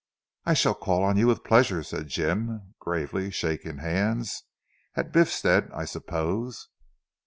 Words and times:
"I 0.47 0.55
shall 0.55 0.73
call 0.73 1.03
on 1.03 1.17
you 1.17 1.27
with 1.27 1.43
pleasure," 1.43 1.83
said 1.83 2.07
Jim 2.07 2.73
gravely 2.79 3.29
shaking 3.29 3.77
hands. 3.77 4.41
"At 4.95 5.11
Biffstead 5.11 5.69
I 5.75 5.85
suppose?" 5.85 6.69